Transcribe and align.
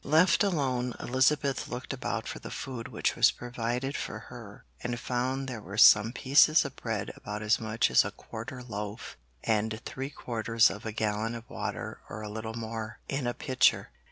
Left 0.03 0.43
alone, 0.43 0.95
Elizabeth 0.99 1.67
looked 1.67 1.93
about 1.93 2.27
for 2.27 2.39
the 2.39 2.49
food 2.49 2.87
which 2.87 3.15
was 3.15 3.29
provided 3.29 3.95
for 3.95 4.17
her, 4.33 4.65
and 4.81 4.99
found 4.99 5.47
there 5.47 5.61
were 5.61 5.77
some 5.77 6.11
pieces 6.11 6.65
of 6.65 6.75
bread 6.75 7.11
about 7.15 7.43
as 7.43 7.59
much 7.59 7.91
as 7.91 8.03
a 8.03 8.09
'quartern 8.09 8.67
loaf' 8.67 9.15
and 9.43 9.79
three 9.85 10.09
quarters 10.09 10.71
of 10.71 10.87
a 10.87 10.91
gallon 10.91 11.35
of 11.35 11.47
water 11.51 12.01
or 12.09 12.23
a 12.23 12.29
little 12.31 12.55
more, 12.55 12.97
in 13.07 13.27
a 13.27 13.35
pitcher. 13.35 13.91